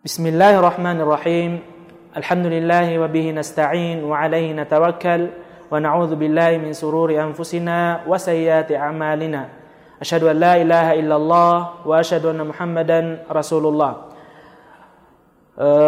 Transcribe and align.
بسم 0.00 0.32
الله 0.32 0.64
الرحمن 0.64 0.96
الرحيم 1.04 1.52
الحمد 2.16 2.46
لله 2.48 2.88
وبه 3.04 3.26
نستعين 3.36 4.00
وعليه 4.00 4.56
نتوكل 4.56 5.22
ونعوذ 5.68 6.12
بالله 6.16 6.56
من 6.56 6.72
سرور 6.72 7.12
أنفسنا 7.12 8.08
وسيئات 8.08 8.72
أعمالنا 8.72 9.42
أشهد 10.00 10.22
أن 10.24 10.36
لا 10.40 10.56
إله 10.56 11.04
إلا 11.04 11.16
الله 11.20 11.54
وأشهد 11.84 12.32
أن 12.32 12.40
محمدا 12.48 13.28
رسول 13.28 13.64
الله 13.68 13.92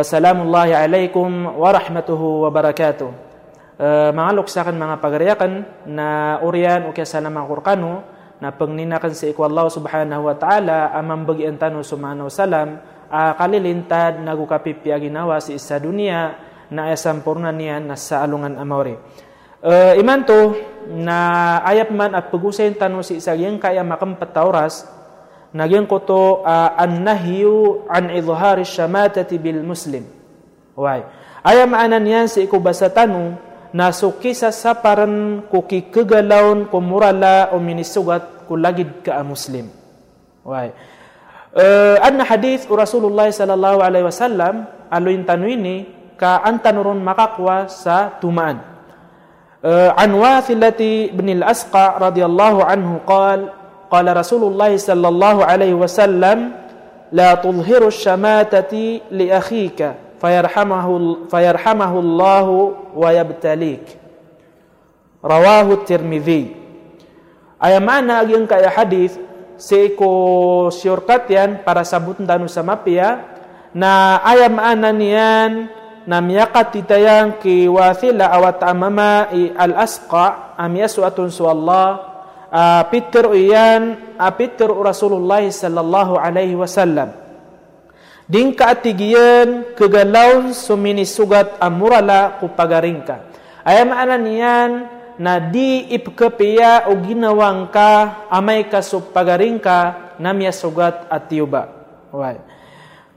سلام 0.00 0.38
الله 0.40 0.68
عليكم 0.88 1.28
ورحمته 1.60 2.22
وبركاته 2.48 3.10
mga 4.16 4.30
luksakan 4.40 4.72
mga 4.72 5.04
pagariyakan 5.04 5.52
na 5.84 6.40
urian 6.40 6.88
o 6.88 6.96
kaya 6.96 7.04
mga 7.28 7.44
kurkano 7.44 8.00
na 8.40 8.56
pangninakan 8.56 9.12
sa 9.12 9.28
ikwa 9.28 9.52
Allah 9.52 9.68
subhanahu 9.68 10.32
wa 10.32 10.34
ta'ala 10.34 10.96
amang 10.96 11.28
bagian 11.28 11.60
tano 11.60 11.84
sumano 11.84 12.26
salam. 12.32 12.97
Uh, 13.08 13.32
kalilintad 13.34 14.20
nagukapipi 14.20 14.92
ginawa 14.96 15.40
si 15.40 15.56
isa 15.56 15.80
dunia 15.80 16.36
na 16.68 16.92
ayasampurna 16.92 17.50
niya 17.52 17.80
na 17.80 17.96
sa 17.96 18.22
alungan 18.24 18.56
amore. 18.60 19.00
Uh, 19.58 19.98
iman 19.98 20.22
to 20.22 20.54
na 20.94 21.58
ayap 21.66 21.90
man 21.90 22.14
at 22.14 22.30
pagusayin 22.30 22.78
tanong 22.78 23.02
si 23.02 23.18
isa 23.18 23.34
yung 23.34 23.58
kaya 23.58 23.82
makampat 23.82 24.30
oras 24.38 24.86
nagyan 25.50 25.88
ko 25.88 25.98
to 26.04 26.22
uh, 26.46 26.78
an 26.78 27.02
nahyu 27.02 27.82
an 27.90 28.12
idhari 28.12 28.62
shamatati 28.62 29.34
bil 29.40 29.64
muslim. 29.64 30.06
Why? 30.78 31.02
Ayam 31.42 31.74
maanan 31.74 32.06
yan 32.06 32.26
si 32.30 32.46
ikubasa 32.46 32.86
tanong 32.92 33.34
na 33.74 33.90
suki 33.90 34.32
sa 34.32 34.54
saparan 34.54 35.44
kuki 35.50 35.90
kegalauan 35.90 36.70
kumurala 36.70 37.50
o 37.52 37.58
minisugat 37.58 38.46
kulagid 38.46 39.02
ka 39.02 39.18
a 39.18 39.22
muslim. 39.26 39.68
Why? 40.46 40.72
Uh, 41.48 41.96
adna 42.04 42.28
hadith 42.28 42.68
Rasulullah 42.68 43.32
sallallahu 43.32 43.80
alaihi 43.80 44.04
wasallam 44.04 44.68
aluin 44.92 45.24
tanwini 45.24 45.88
ka 46.20 46.44
antanurun 46.44 47.00
makakwa 47.00 47.72
sa 47.72 48.20
tumaan. 48.20 48.60
Uh, 49.64 49.96
an 49.96 50.12
Wathilati 50.12 51.08
bin 51.08 51.40
al-Asqa 51.40 51.96
radhiyallahu 51.98 52.60
anhu 52.62 53.00
qal 53.08 53.48
qala 53.88 54.12
Rasulullah 54.12 54.70
sallallahu 54.76 55.40
alaihi 55.40 55.72
wasallam 55.72 56.52
la 57.16 57.40
tudhiru 57.40 57.88
shamatati 57.88 59.08
li 59.08 59.32
akhika 59.32 60.20
fayarhamahu 60.20 61.26
fayarhamahu 61.32 61.96
Allah 61.96 62.46
wa 62.92 63.08
yabtalik. 63.08 63.96
Rawahu 65.24 65.82
Tirmidzi. 65.88 66.54
Ayamana 67.58 68.22
agyang 68.22 68.46
kaya 68.46 68.70
hadith 68.70 69.18
seiko 69.58 70.70
shortcut 70.70 71.26
yan 71.26 71.66
para 71.66 71.82
sabut 71.82 72.16
danu 72.22 72.46
sa 72.46 72.62
mapya 72.62 73.26
na 73.74 74.22
ayam 74.22 74.56
anan 74.62 74.98
yan 75.02 75.52
na 76.08 76.24
miyakat 76.24 76.72
titayang 76.72 77.36
ki 77.36 77.68
wathila 77.68 78.32
awat 78.32 78.62
amama 78.64 79.28
i 79.34 79.52
al 79.52 79.76
asqa 79.76 80.56
am 80.56 80.72
yaswatun 80.72 81.28
su 81.28 81.44
Allah 81.44 82.00
uh, 82.48 82.82
Peter 82.88 83.28
iyan 83.34 84.16
uh, 84.16 84.32
Peter 84.32 84.72
Rasulullah 84.72 85.44
sallallahu 85.44 86.16
alaihi 86.16 86.56
wasallam. 86.56 87.12
Din 88.28 88.52
kaatigiyan 88.52 89.72
kegalaw 89.72 90.52
sumini 90.52 91.08
sugat 91.08 91.56
amurala 91.60 92.36
kupagaringka 92.40 93.24
ayam 93.64 93.88
anan 93.92 94.24
yan 94.28 94.70
na 95.18 95.42
di 95.42 95.90
ipkepiya 95.90 96.86
o 96.86 96.94
ginawang 97.02 97.66
ka 97.74 98.24
amay 98.30 98.70
ka 98.70 98.78
supagaring 98.78 99.58
ka 99.58 100.14
na 100.22 100.30
miya 100.30 100.54
sugat 100.54 101.10
at 101.10 101.26
tiyuba. 101.26 101.66
Why? 102.14 102.38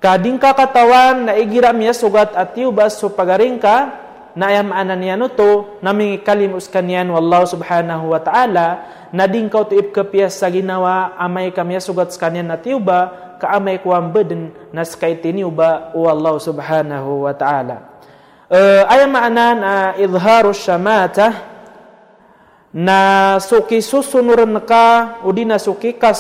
Kading 0.02 0.42
ka 0.42 0.58
katawan 0.58 1.30
na 1.30 1.38
igira 1.38 1.70
miya 1.70 1.94
sugat 1.94 2.34
at 2.34 2.58
tiyuba 2.58 2.90
supagaring 2.90 3.62
ka 3.62 4.02
na 4.34 4.50
ayamaan 4.50 4.98
niya 4.98 5.14
no 5.14 5.30
to 5.30 5.78
nami 5.86 6.18
kalimus 6.26 6.66
kanyan 6.66 7.06
wallahu 7.14 7.46
subhanahu 7.46 8.16
wa 8.16 8.22
ta'ala 8.24 8.68
na 9.14 9.30
din 9.30 9.46
ka 9.46 9.62
to 9.70 9.78
ipkepiya 9.78 10.31
sa 10.34 10.50
ginawa 10.50 11.14
amay 11.22 11.54
ka 11.54 11.62
miya 11.62 11.84
sugat 11.84 12.09
sa 12.09 12.25
kanyan 12.25 12.50
na 12.50 12.58
tiyuba 12.58 13.31
ka 13.38 13.54
amay 13.58 13.78
kuwang 13.78 14.09
beden 14.09 14.50
na 14.74 14.81
skay 14.81 15.22
tiniuba 15.22 15.94
o 15.94 16.09
subhanahu 16.42 17.30
wa 17.30 17.34
ta'ala. 17.38 17.78
Uh, 18.52 18.84
ayamaan 18.90 19.38
na 19.38 19.94
idharu 19.96 20.52
shamata 20.52 21.50
na 22.72 23.36
suki 23.44 23.84
susunuran 23.84 24.56
ka 24.64 25.20
o 25.28 25.36
di 25.36 25.44
na 25.44 25.59
suki 25.59 26.00
ka 26.00 26.16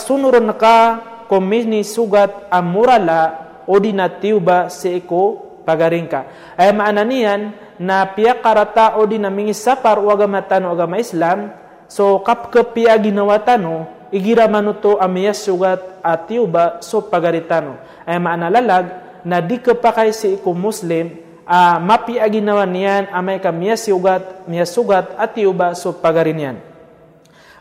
komini 1.31 1.79
sugat 1.87 2.51
amurala 2.51 3.63
o 3.63 3.79
di 3.79 3.95
na 3.95 4.11
tiuba 4.11 4.67
si 4.67 4.99
iko 4.99 5.39
pagaring 5.63 6.11
ka. 6.11 6.27
Ay 6.59 6.75
maana 6.75 7.07
niyan 7.07 7.55
na 7.79 8.03
piya 8.11 8.35
karata 8.43 8.99
o 8.99 9.07
di 9.07 9.15
na 9.15 9.31
mingisapar 9.31 9.95
o 9.95 10.11
agama 10.11 10.43
tano 10.43 10.75
agama 10.75 10.99
Islam 10.99 11.55
so 11.87 12.19
kapkepiya 12.19 12.99
ginawa 12.99 13.39
tano 13.39 13.87
igira 14.11 14.43
manuto 14.51 14.99
amiya 14.99 15.31
sugat 15.31 15.79
at 16.03 16.27
tiuba 16.27 16.83
so 16.83 16.99
pagaritano. 16.99 17.79
Ay 18.03 18.19
maana 18.19 18.51
lalag 18.51 18.91
na 19.23 19.39
di 19.39 19.55
kapakay 19.55 20.11
si 20.11 20.35
iko 20.35 20.51
Muslim 20.51 21.30
uh, 21.45 21.77
mapi 21.81 22.17
aginawan 22.17 22.69
niyan 22.69 23.03
amay 23.13 23.37
ka 23.41 23.49
miya 23.53 23.77
sugat 23.77 24.45
miya 24.45 24.65
sugat 24.67 25.13
at 25.17 25.33
iuba 25.37 25.73
so 25.77 25.93
pagarin 25.95 26.39
yan. 26.39 26.57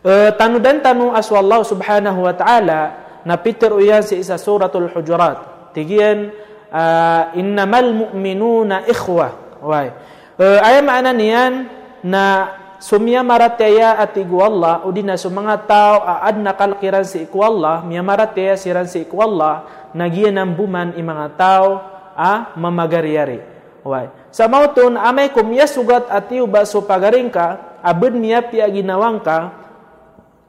Uh, 0.00 0.32
tanu 0.40 0.56
dan 0.56 0.80
tanu 0.80 1.12
asu 1.12 1.36
Allah 1.36 1.60
subhanahu 1.60 2.24
wa 2.24 2.32
ta'ala 2.32 2.80
na 3.20 3.36
Peter 3.36 3.68
uyan 3.68 4.00
si 4.00 4.16
isa 4.16 4.40
suratul 4.40 4.88
hujurat. 4.88 5.68
Tigian 5.76 6.32
uh, 6.72 7.30
innamal 7.36 7.92
mu'minuna 7.92 8.88
ikhwa. 8.88 9.60
Why? 9.60 9.92
Uh, 10.40 10.56
ay 10.64 10.80
maana 10.80 11.12
niyan 11.12 11.68
na 12.00 12.48
sumia 12.80 13.20
marataya 13.20 14.00
at 14.00 14.16
igu 14.16 14.40
Allah 14.40 14.80
o 14.88 14.88
di 14.88 15.04
na 15.04 15.20
mga 15.20 15.56
tao 15.68 16.00
aad 16.00 16.40
na 16.40 16.56
kalkiran 16.56 17.04
si 17.04 17.28
iku 17.28 17.44
Allah 17.44 17.84
miya 17.84 18.00
marataya 18.00 18.56
siran 18.56 18.88
si 18.88 19.04
iku 19.04 19.20
Allah 19.20 19.68
nagiyan 19.92 20.40
ng 20.40 20.50
buman 20.56 20.88
i 20.96 21.02
mga 21.04 21.26
tao 21.36 21.68
a 22.16 22.56
mamagaryari. 22.56 23.59
Why? 23.80 24.12
Sa 24.28 24.44
mauton, 24.46 25.00
amay 25.00 25.32
kumya 25.32 25.64
sugat 25.64 26.06
at 26.12 26.28
ba 26.48 26.68
so 26.68 26.84
pagaring 26.84 27.32
ka, 27.32 27.80
abad 27.80 28.12
niya 28.12 28.44
piya 28.44 28.68
ginawang 28.68 29.24
ka, 29.24 29.60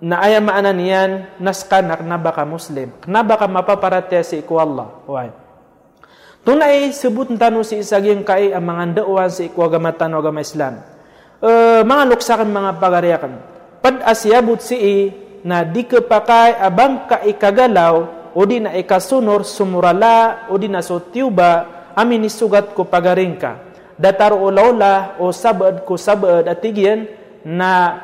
na 0.01 0.17
aya 0.17 0.41
maanan 0.41 0.75
niyan, 0.75 1.11
naskanak 1.37 2.01
na 2.01 2.17
baka 2.17 2.41
Muslim. 2.43 2.89
Na 3.05 3.21
baka 3.21 3.45
mapaparate 3.45 4.19
si 4.25 4.41
iku 4.41 4.57
Allah. 4.57 4.89
Why? 5.05 5.29
Tunay, 6.41 6.89
sebut 6.89 7.29
tanu 7.37 7.61
si 7.61 7.77
isaging 7.77 8.25
kay 8.25 8.49
ang 8.49 8.65
mga 8.65 9.05
daawan 9.05 9.29
si 9.29 9.45
iku 9.45 9.61
agamatan 9.61 10.17
agama 10.17 10.41
Islam. 10.41 10.81
Uh, 11.37 11.85
mga 11.85 12.03
luksakan 12.09 12.49
mga 12.49 12.71
pagariyakan. 12.81 13.33
Pad 13.81 14.01
asyabut 14.01 14.61
si 14.61 14.77
i, 14.77 14.97
na 15.45 15.61
di 15.61 15.85
kapakay 15.85 16.57
abang 16.57 17.05
ka 17.05 17.21
ikagalaw, 17.21 17.95
o 18.33 18.41
di 18.45 18.57
na 18.57 18.73
ikasunor 18.73 19.45
sumurala, 19.45 20.49
o 20.49 20.57
di 20.57 20.65
na 20.65 20.81
so 20.81 20.97
tiuba, 20.97 21.80
amin 21.97 22.27
isugat 22.27 22.71
ko 22.75 22.87
pagaring 22.87 23.35
ka. 23.37 23.59
Datar 23.99 24.33
ulawla 24.33 25.19
o 25.21 25.29
sabad 25.29 25.85
ko 25.85 25.93
sabad 25.99 26.49
at 26.49 26.59
tigyan 26.63 27.05
na 27.45 28.01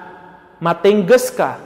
matinggas 0.62 1.34
ka. 1.34 1.58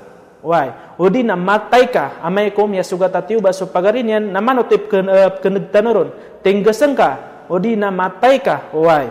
Why? 0.42 0.96
O 0.98 1.06
di 1.10 1.22
na 1.22 1.38
matay 1.38 1.90
ka. 1.90 2.22
Amay 2.24 2.54
ko 2.56 2.66
miya 2.66 2.86
sugat 2.86 3.14
at 3.14 3.30
ba 3.42 3.54
so 3.54 3.70
pagarin 3.70 4.10
yan 4.10 4.24
naman 4.34 4.62
utip 4.62 4.90
kanagtanaron. 5.42 6.14
Tinggasan 6.42 6.98
ka. 6.98 7.44
O 7.52 7.62
di 7.62 7.78
na 7.78 7.94
matay 7.94 8.42
ka. 8.42 8.72
Why? 8.74 9.10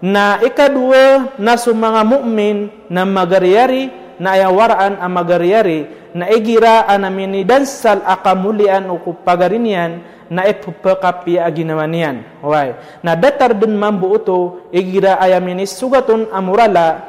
Na 0.00 0.40
ikadua 0.40 1.36
na 1.36 1.60
sa 1.60 1.72
mga 1.76 2.00
mu'min 2.08 2.88
na 2.88 3.04
magaryari 3.04 3.92
na 4.20 4.36
ayawaraan 4.36 5.00
ang 5.00 5.12
magaryari 5.12 5.88
na 6.12 6.28
igira 6.28 6.84
anamin 6.84 7.40
ni 7.40 7.42
dansal 7.42 8.04
akamulian 8.04 8.84
o 8.92 9.00
kupagarinyan 9.00 10.00
na 10.00 10.19
ipupakapi 10.46 11.42
aginawa 11.42 11.90
niyan. 11.90 12.22
Why? 12.38 12.78
Na 13.02 13.18
datar 13.18 13.50
din 13.50 13.74
mambu 13.74 14.14
uto, 14.14 14.70
igira 14.70 15.18
ayaminis 15.18 15.74
sugatun 15.74 16.30
amurala, 16.30 17.02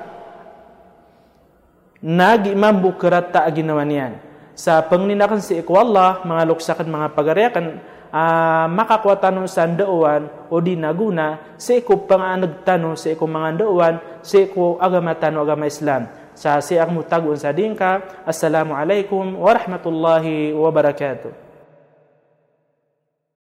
nagi 2.02 2.58
mambu 2.58 2.98
kerata 2.98 3.46
aginawa 3.46 3.86
niyan. 3.86 4.18
Sa 4.58 4.82
pangninakan 4.82 5.40
si 5.40 5.62
Allah, 5.62 6.26
mga 6.26 6.44
luksakan, 6.50 6.90
mga 6.90 7.08
pagariakan, 7.14 7.66
uh, 8.12 8.66
makakuha 8.68 9.22
tanong 9.22 9.48
sa 9.48 9.70
ndauan 9.70 10.28
o 10.52 10.60
di 10.60 10.76
naguna 10.76 11.56
sa 11.56 11.78
iko 11.78 12.04
panganag 12.06 12.62
tanong 12.68 13.00
sa 13.00 13.16
iko 13.16 13.24
mga 13.26 13.50
ndauan 13.58 13.96
sa 14.22 14.38
iko 14.44 14.78
agama 14.78 15.16
tanong 15.16 15.42
agama 15.46 15.66
Islam. 15.70 16.10
Sa 16.36 16.58
siyak 16.58 16.90
mutagun 16.90 17.38
sa 17.38 17.54
dinka, 17.54 18.02
Assalamualaikum 18.26 19.38
warahmatullahi 19.40 20.56
wabarakatuh. 20.56 21.51